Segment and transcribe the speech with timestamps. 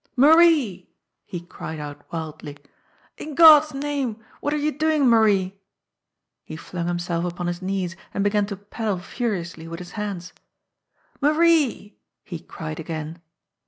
[0.15, 0.89] "Marie!"
[1.27, 2.57] he cried out wildly.
[3.19, 5.59] "In God's name, what are you doing, Marie!"
[6.43, 10.33] He flung himself upon his knees and began to paddle furiously with his hands.
[11.21, 13.21] "Marie!" he cried again.